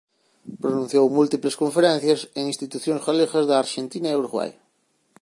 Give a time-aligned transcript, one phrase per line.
[0.63, 4.51] Pronunciou múltiples conferencias en institucións galegas da Arxentina e Uruguai.